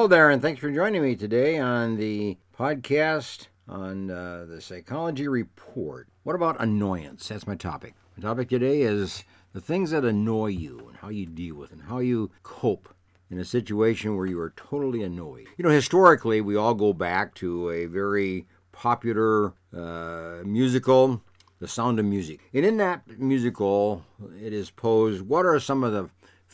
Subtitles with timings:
[0.00, 5.28] Hello there, and thanks for joining me today on the podcast on uh, the Psychology
[5.28, 6.08] Report.
[6.22, 7.28] What about annoyance?
[7.28, 7.92] That's my topic.
[8.16, 11.82] My topic today is the things that annoy you and how you deal with and
[11.82, 12.88] how you cope
[13.28, 15.48] in a situation where you are totally annoyed.
[15.58, 21.20] You know, historically, we all go back to a very popular uh, musical,
[21.58, 22.40] The Sound of Music.
[22.54, 24.02] And in that musical,
[24.42, 26.08] it is posed what are some of the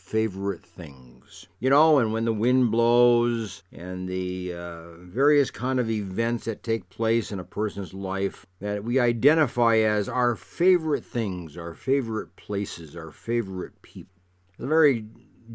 [0.07, 1.47] favorite things.
[1.59, 6.63] You know, and when the wind blows and the uh, various kind of events that
[6.63, 12.37] take place in a person's life that we identify as our favorite things, our favorite
[12.37, 14.13] places, our favorite people.
[14.53, 15.05] It's a very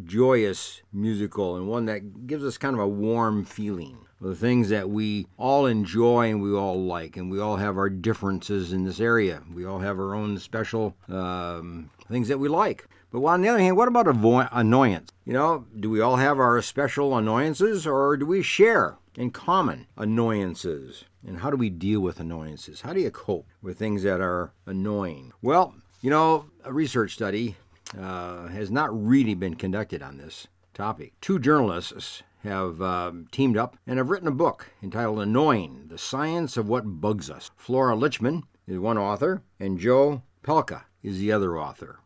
[0.04, 3.98] joyous musical and one that gives us kind of a warm feeling.
[4.20, 7.90] The things that we all enjoy and we all like, and we all have our
[7.90, 9.42] differences in this area.
[9.52, 12.86] We all have our own special um, things that we like.
[13.12, 15.10] But on the other hand, what about avo- annoyance?
[15.26, 19.86] You know, do we all have our special annoyances or do we share in common
[19.98, 21.04] annoyances?
[21.26, 22.80] And how do we deal with annoyances?
[22.80, 25.32] How do you cope with things that are annoying?
[25.42, 27.56] Well, you know, a research study
[27.96, 31.12] uh, has not really been conducted on this topic.
[31.20, 36.56] Two journalists have um, teamed up and have written a book entitled Annoying The Science
[36.56, 37.50] of What Bugs Us.
[37.56, 42.00] Flora Lichtman is one author, and Joe Palca is the other author.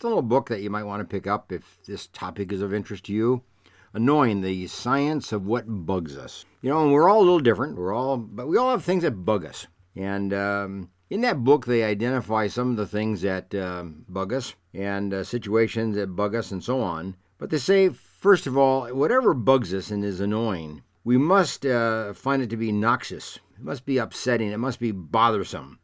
[0.00, 2.62] It's a little book that you might want to pick up if this topic is
[2.62, 3.42] of interest to you.
[3.92, 6.46] Annoying the science of what bugs us.
[6.62, 7.76] You know, and we're all a little different.
[7.76, 9.66] We're all, but we all have things that bug us.
[9.94, 14.54] And um, in that book, they identify some of the things that um, bug us
[14.72, 17.14] and uh, situations that bug us and so on.
[17.36, 22.14] But they say, first of all, whatever bugs us and is annoying, we must uh,
[22.14, 23.38] find it to be noxious.
[23.54, 24.50] It must be upsetting.
[24.50, 25.78] It must be bothersome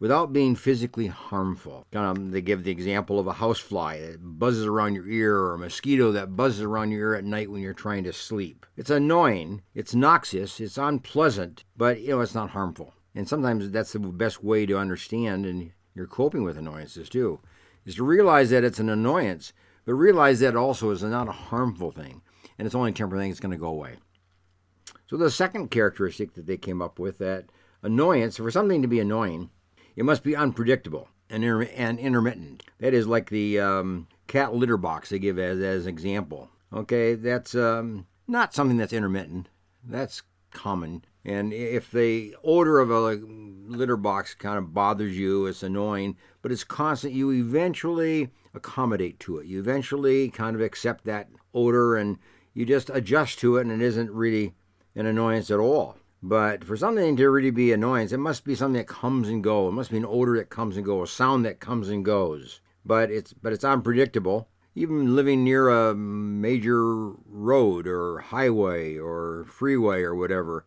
[0.00, 1.86] without being physically harmful.
[1.92, 5.58] Um, they give the example of a housefly that buzzes around your ear or a
[5.58, 8.66] mosquito that buzzes around your ear at night when you're trying to sleep.
[8.76, 12.94] It's annoying, it's noxious, it's unpleasant, but you know it's not harmful.
[13.14, 17.40] And sometimes that's the best way to understand and you're coping with annoyances too,
[17.84, 19.52] is to realize that it's an annoyance,
[19.84, 22.22] but realize that also is not a harmful thing
[22.58, 23.96] and it's only a temporary thing, it's going to go away.
[25.06, 27.46] So the second characteristic that they came up with that
[27.82, 29.50] annoyance, for something to be annoying,
[29.98, 32.62] it must be unpredictable and, inter- and intermittent.
[32.78, 36.50] That is like the um, cat litter box they give as, as an example.
[36.72, 39.48] Okay, that's um, not something that's intermittent.
[39.82, 40.22] That's
[40.52, 41.04] common.
[41.24, 46.52] And if the odor of a litter box kind of bothers you, it's annoying, but
[46.52, 49.46] it's constant, you eventually accommodate to it.
[49.46, 52.18] You eventually kind of accept that odor and
[52.54, 54.54] you just adjust to it, and it isn't really
[54.94, 55.96] an annoyance at all.
[56.22, 59.70] But for something to really be annoyance, it must be something that comes and goes.
[59.70, 62.60] It must be an odor that comes and goes, a sound that comes and goes.
[62.84, 64.48] But it's but it's unpredictable.
[64.74, 70.64] Even living near a major road or highway or freeway or whatever,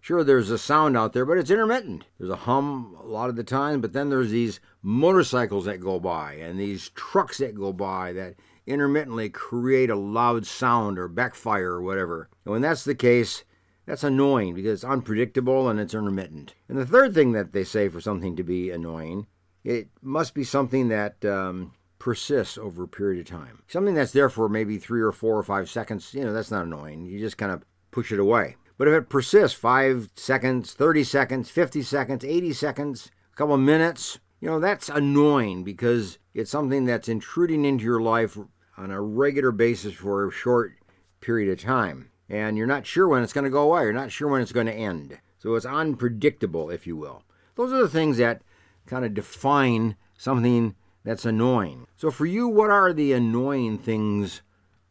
[0.00, 2.04] sure there's a sound out there, but it's intermittent.
[2.18, 5.98] There's a hum a lot of the time, but then there's these motorcycles that go
[5.98, 8.34] by and these trucks that go by that
[8.66, 12.28] intermittently create a loud sound or backfire or whatever.
[12.44, 13.44] And when that's the case,
[13.86, 16.54] that's annoying because it's unpredictable and it's intermittent.
[16.68, 19.28] And the third thing that they say for something to be annoying,
[19.64, 23.62] it must be something that um, persists over a period of time.
[23.68, 26.64] Something that's there for maybe three or four or five seconds, you know, that's not
[26.64, 27.06] annoying.
[27.06, 28.56] You just kind of push it away.
[28.76, 33.60] But if it persists five seconds, 30 seconds, 50 seconds, 80 seconds, a couple of
[33.60, 38.36] minutes, you know, that's annoying because it's something that's intruding into your life
[38.76, 40.74] on a regular basis for a short
[41.20, 43.82] period of time and you're not sure when it's going to go away.
[43.82, 45.18] You're not sure when it's going to end.
[45.38, 47.22] So it's unpredictable, if you will.
[47.54, 48.42] Those are the things that
[48.86, 51.86] kind of define something that's annoying.
[51.96, 54.42] So for you, what are the annoying things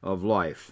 [0.02, 0.72] of life?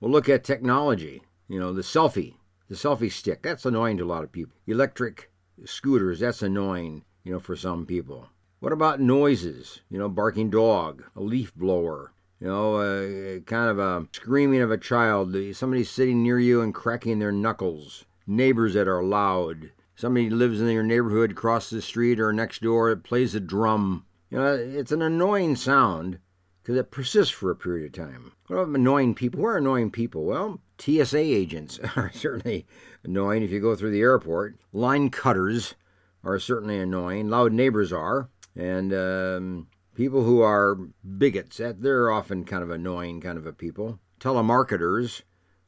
[0.00, 1.22] We'll look at technology.
[1.48, 2.34] You know, the selfie,
[2.68, 3.42] the selfie stick.
[3.42, 4.54] That's annoying to a lot of people.
[4.66, 5.30] Electric
[5.64, 6.20] scooters.
[6.20, 8.28] That's annoying, you know, for some people.
[8.60, 9.80] What about noises?
[9.88, 14.70] You know, barking dog, a leaf blower, you know, uh, kind of a screaming of
[14.70, 20.28] a child, somebody sitting near you and cracking their knuckles, neighbors that are loud, somebody
[20.28, 24.04] lives in your neighborhood across the street or next door that plays a drum.
[24.30, 26.18] You know, it's an annoying sound
[26.62, 28.32] because it persists for a period of time.
[28.48, 29.40] What about annoying people?
[29.40, 30.24] Who are annoying people?
[30.24, 32.66] Well, TSA agents are certainly
[33.02, 34.56] annoying if you go through the airport.
[34.72, 35.74] Line cutters
[36.22, 37.28] are certainly annoying.
[37.28, 38.28] Loud neighbors are.
[38.54, 40.78] And um, people who are
[41.18, 43.98] bigots, they're often kind of annoying kind of a people.
[44.20, 45.22] Telemarketers,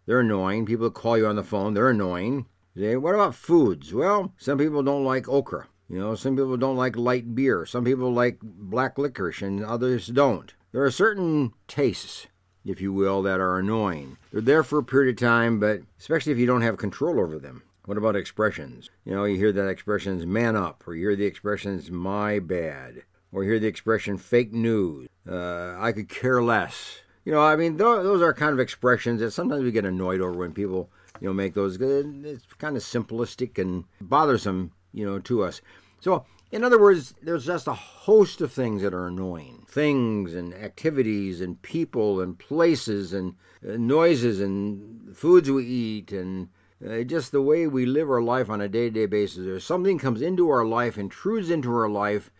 [0.06, 0.66] they're annoying.
[0.66, 2.46] People that call you on the phone, they're annoying.
[2.75, 3.92] What about foods?
[3.92, 5.66] Well, some people don't like okra.
[5.88, 7.66] You know, some people don't like light beer.
[7.66, 10.54] Some people like black licorice and others don't.
[10.70, 12.26] There are certain tastes
[12.64, 14.19] if you will, that are annoying.
[14.30, 17.38] They're there for a period of time, but especially if you don't have control over
[17.38, 17.62] them.
[17.86, 18.90] What about expressions?
[19.04, 23.04] You know, you hear that expressions man up, or you hear the expressions my bad,
[23.32, 27.00] or hear the expression fake news, uh, I could care less.
[27.25, 30.32] You know, I mean, those are kind of expressions that sometimes we get annoyed over
[30.32, 30.90] when people,
[31.20, 31.76] you know, make those.
[31.80, 35.60] It's kind of simplistic and bothersome, you know, to us.
[36.00, 40.54] So in other words, there's just a host of things that are annoying things and
[40.54, 43.34] activities and people and places and
[43.66, 46.48] uh, noises and foods we eat and
[46.86, 49.44] uh, just the way we live our life on a day to day basis.
[49.44, 52.30] There's something comes into our life, intrudes into our life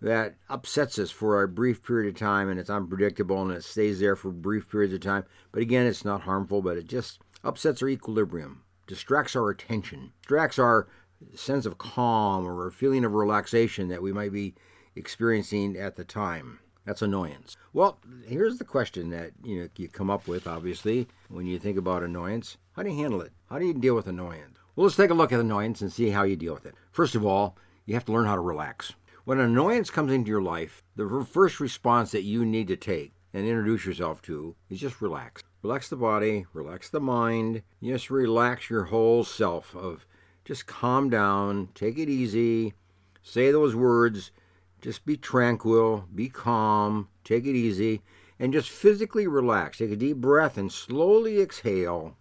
[0.00, 4.00] that upsets us for a brief period of time and it's unpredictable and it stays
[4.00, 5.24] there for brief periods of time.
[5.52, 10.58] But again, it's not harmful, but it just upsets our equilibrium, distracts our attention, distracts
[10.58, 10.88] our
[11.34, 14.54] sense of calm or a feeling of relaxation that we might be
[14.96, 16.60] experiencing at the time.
[16.86, 17.56] That's annoyance.
[17.72, 21.76] Well, here's the question that you know you come up with obviously when you think
[21.76, 22.56] about annoyance.
[22.72, 23.32] How do you handle it?
[23.50, 24.56] How do you deal with annoyance?
[24.74, 26.74] Well, let's take a look at annoyance and see how you deal with it.
[26.90, 28.94] First of all, you have to learn how to relax.
[29.24, 33.12] When an annoyance comes into your life, the first response that you need to take
[33.34, 35.42] and introduce yourself to is just relax.
[35.62, 40.06] Relax the body, relax the mind, just relax your whole self of
[40.46, 42.72] just calm down, take it easy,
[43.22, 44.30] say those words,
[44.80, 48.00] just be tranquil, be calm, take it easy,
[48.38, 49.76] and just physically relax.
[49.78, 52.16] Take a deep breath and slowly exhale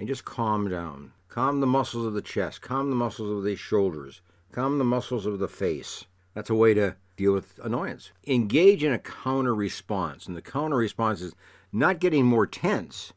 [0.00, 1.12] and just calm down.
[1.28, 4.20] Calm the muscles of the chest, calm the muscles of the shoulders,
[4.50, 6.06] calm the muscles of the face.
[6.34, 8.10] That's a way to deal with annoyance.
[8.26, 11.34] Engage in a counter response, and the counter response is
[11.72, 13.12] not getting more tense,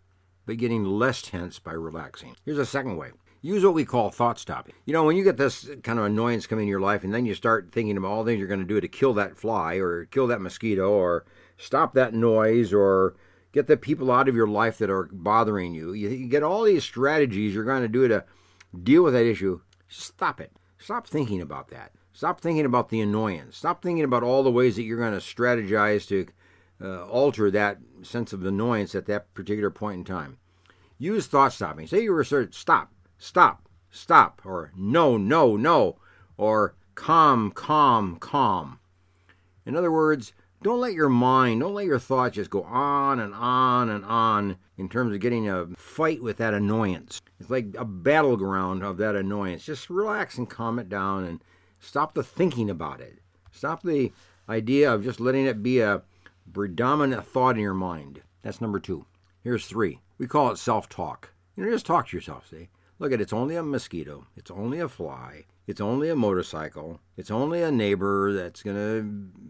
[0.45, 2.35] but getting less tense by relaxing.
[2.45, 3.11] Here's a second way
[3.41, 4.73] use what we call thought stopping.
[4.85, 7.25] You know, when you get this kind of annoyance coming in your life and then
[7.25, 9.75] you start thinking about all the things you're going to do to kill that fly
[9.75, 11.25] or kill that mosquito or
[11.57, 13.15] stop that noise or
[13.51, 16.63] get the people out of your life that are bothering you, you, you get all
[16.63, 18.23] these strategies you're going to do to
[18.83, 19.61] deal with that issue.
[19.87, 20.51] Stop it.
[20.77, 21.91] Stop thinking about that.
[22.17, 23.57] Stop thinking about the annoyance.
[23.57, 26.25] Stop thinking about all the ways that you're going to strategize to
[26.81, 30.39] uh, alter that sense of annoyance at that particular point in time.
[30.97, 31.85] Use thought stopping.
[31.85, 35.97] Say you were sort stop stop, stop, or no, no, no,
[36.37, 38.79] or calm, calm, calm.
[39.63, 43.35] In other words, don't let your mind, don't let your thoughts just go on and
[43.35, 47.21] on and on in terms of getting a fight with that annoyance.
[47.39, 49.65] It's like a battleground of that annoyance.
[49.65, 51.43] Just relax and calm it down and
[51.79, 53.19] stop the thinking about it.
[53.51, 54.12] Stop the
[54.50, 56.01] idea of just letting it be a
[56.51, 58.21] predominant thought in your mind.
[58.41, 59.06] That's number two.
[59.44, 60.00] Here's three.
[60.18, 61.33] We call it self talk.
[61.56, 62.69] You know, just talk to yourself, see?
[63.00, 64.25] Look at it's only a mosquito.
[64.35, 65.45] It's only a fly.
[65.68, 67.00] It's only a motorcycle.
[67.18, 69.03] It's only a neighbor that's going to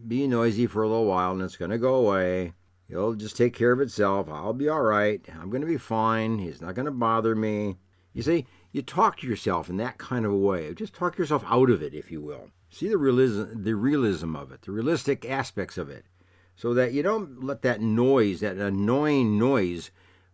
[0.08, 2.54] be noisy for a little while and it's going to go away.
[2.90, 4.30] It'll just take care of itself.
[4.30, 5.22] I'll be all right.
[5.40, 6.40] I'm going to be fine.
[6.40, 7.78] He's not going to bother me.
[8.14, 10.74] You see, you talk to yourself in that kind of a way.
[10.74, 12.50] Just talk yourself out of it, if you will.
[12.70, 16.06] See the realism, the realism of it, the realistic aspects of it,
[16.56, 19.92] so that you don't let that noise, that annoying noise,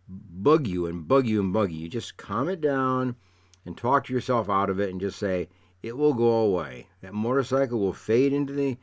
[0.08, 1.82] bug you and bug you and bug you.
[1.82, 3.16] You just calm it down
[3.64, 5.48] and talk to yourself out of it and just say,
[5.82, 6.88] it will go away.
[7.02, 8.78] That motorcycle will fade into the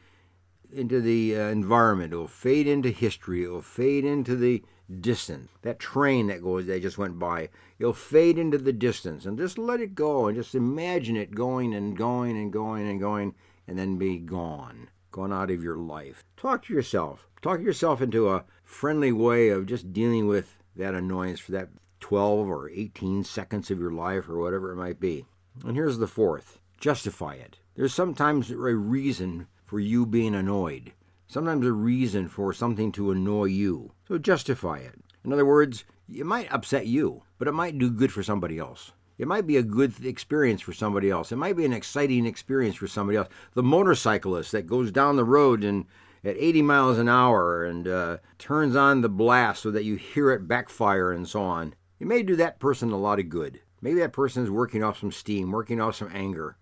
[0.74, 2.14] into the uh, environment.
[2.14, 3.44] It will fade into history.
[3.44, 4.64] It will fade into the
[5.00, 5.50] distance.
[5.62, 7.50] That train that goes that just went by,
[7.80, 11.74] it'll fade into the distance and just let it go and just imagine it going
[11.74, 13.36] and going and going and going
[13.68, 16.24] and then be gone, gone out of your life.
[16.36, 17.28] Talk to yourself.
[17.42, 22.50] Talk yourself into a friendly way of just dealing with that annoyance for that 12
[22.50, 25.26] or 18 seconds of your life or whatever it might be.
[25.66, 27.60] And here's the fourth justify it.
[27.76, 30.92] There's sometimes a reason for you being annoyed,
[31.30, 33.94] sometimes a reason for something to annoy you.
[34.06, 34.96] So justify it.
[35.24, 38.92] In other words, it might upset you, but it might do good for somebody else.
[39.18, 41.32] It might be a good experience for somebody else.
[41.32, 43.30] It might be an exciting experience for somebody else.
[43.54, 45.86] The motorcyclist that goes down the road and
[46.22, 50.32] at 80 miles an hour and uh, turns on the blast so that you hear
[50.32, 53.62] it backfire and so on, it may do that person a lot of good.
[53.80, 56.58] Maybe that person is working off some steam, working off some anger.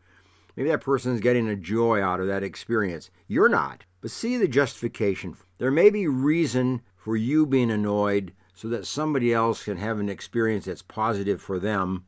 [0.56, 3.10] Maybe that person is getting a joy out of that experience.
[3.28, 3.86] You're not.
[4.02, 5.36] But see the justification.
[5.58, 10.10] There may be reason for you being annoyed so that somebody else can have an
[10.10, 12.06] experience that's positive for them.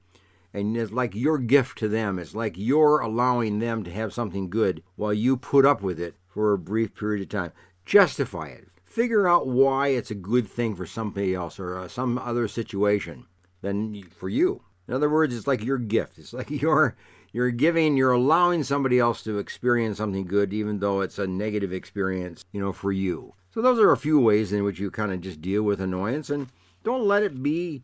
[0.54, 2.20] And it's like your gift to them.
[2.20, 6.16] It's like you're allowing them to have something good while you put up with it
[6.28, 7.52] for a brief period of time.
[7.86, 8.68] Justify it.
[8.84, 13.26] Figure out why it's a good thing for somebody else or uh, some other situation
[13.62, 14.62] than for you.
[14.90, 16.20] In other words, it's like your gift.
[16.20, 16.98] It's like you're
[17.34, 21.72] you're giving, you're allowing somebody else to experience something good, even though it's a negative
[21.72, 23.34] experience, you know, for you.
[23.54, 26.30] So those are a few ways in which you kind of just deal with annoyance,
[26.30, 26.48] and
[26.84, 27.82] don't let it be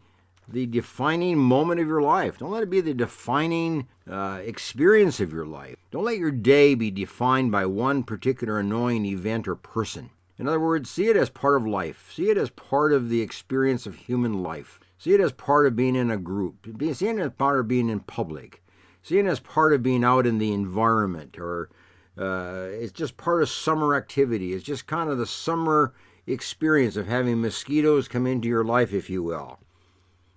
[0.47, 2.37] the defining moment of your life.
[2.37, 5.75] Don't let it be the defining uh, experience of your life.
[5.91, 10.09] Don't let your day be defined by one particular annoying event or person.
[10.39, 12.11] In other words, see it as part of life.
[12.13, 14.79] See it as part of the experience of human life.
[14.97, 16.67] See it as part of being in a group.
[16.93, 18.61] See it as part of being in public.
[19.07, 21.69] See it as part of being out in the environment or
[22.17, 24.51] uh, it's just part of summer activity.
[24.51, 25.93] It's just kind of the summer
[26.25, 29.59] experience of having mosquitoes come into your life, if you will.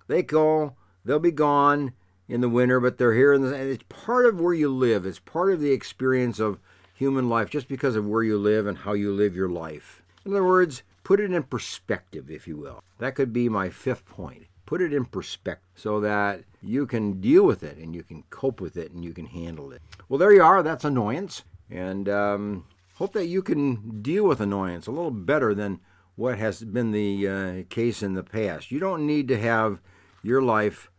[0.07, 1.91] They go, they'll be gone
[2.29, 3.37] in the winter, but they're here.
[3.37, 5.05] The, it's part of where you live.
[5.05, 6.57] It's part of the experience of
[6.95, 10.01] human life just because of where you live and how you live your life.
[10.23, 12.81] In other words, put it in perspective, if you will.
[12.99, 14.45] That could be my fifth point.
[14.65, 18.61] Put it in perspective so that you can deal with it and you can cope
[18.61, 19.81] with it and you can handle it.
[20.07, 20.61] Well, there you are.
[20.61, 21.43] That's annoyance.
[21.69, 22.65] And um,
[22.95, 25.79] hope that you can deal with annoyance a little better than
[26.15, 28.71] what has been the uh, case in the past.
[28.71, 29.81] You don't need to have
[30.21, 30.91] your life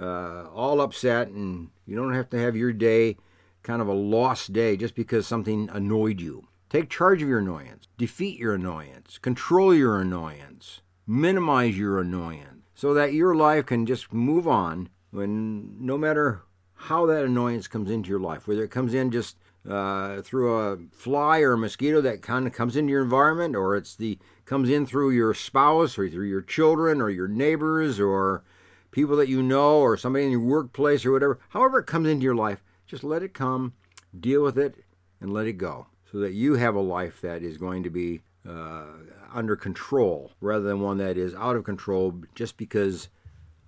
[0.00, 3.16] uh, all upset and you don't have to have your day
[3.62, 6.46] kind of a lost day just because something annoyed you.
[6.70, 12.94] Take charge of your annoyance, defeat your annoyance, control your annoyance, minimize your annoyance so
[12.94, 16.42] that your life can just move on when no matter
[16.74, 19.36] how that annoyance comes into your life, whether it comes in just
[19.68, 23.76] uh, through a fly or a mosquito that kind of comes into your environment, or
[23.76, 28.42] it's the comes in through your spouse or through your children or your neighbors or
[28.90, 31.38] people that you know or somebody in your workplace or whatever.
[31.50, 33.74] However, it comes into your life, just let it come,
[34.18, 34.76] deal with it,
[35.20, 38.20] and let it go so that you have a life that is going to be
[38.48, 38.84] uh,
[39.32, 43.08] under control rather than one that is out of control just because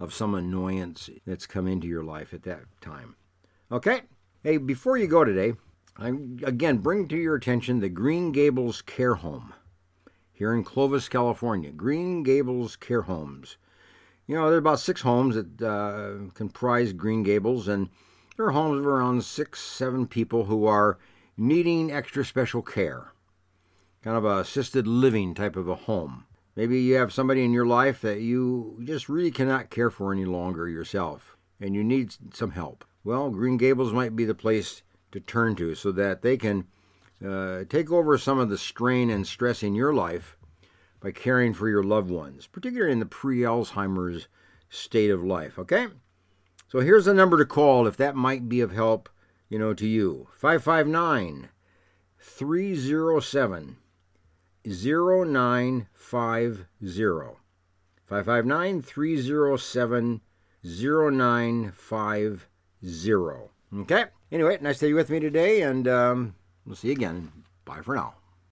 [0.03, 3.15] of some annoyance that's come into your life at that time.
[3.71, 4.01] Okay?
[4.43, 5.55] Hey, before you go today,
[5.97, 6.09] I
[6.43, 9.55] again bring to your attention the Green Gables Care Home
[10.33, 11.71] here in Clovis, California.
[11.71, 13.59] Green Gables Care Homes.
[14.27, 17.89] You know, there are about six homes that uh, comprise Green Gables, and
[18.37, 20.99] there are homes of around six, seven people who are
[21.37, 23.13] needing extra special care.
[24.03, 26.25] Kind of a assisted living type of a home.
[26.55, 30.27] Maybe you have somebody in your life that you just really cannot care for any
[30.27, 32.85] longer yourself, and you need some help.
[33.05, 34.83] Well, Green Gables might be the place
[35.13, 36.67] to turn to so that they can
[37.27, 40.37] uh, take over some of the strain and stress in your life
[41.01, 44.29] by caring for your loved ones, particularly in the pre Alzheimer's
[44.69, 45.59] state of life.
[45.59, 45.89] Okay?
[46.69, 49.09] So here's the number to call if that might be of help,
[49.49, 50.29] you know, to you.
[50.37, 51.49] 559
[52.19, 53.77] 307
[54.65, 55.87] 0950.
[58.07, 60.21] 559 307
[60.65, 63.51] 0950.
[63.75, 64.05] Okay?
[64.31, 66.35] Anyway, nice to have you with me today, and um,
[66.67, 67.33] we'll see you again.
[67.65, 68.15] Bye for now.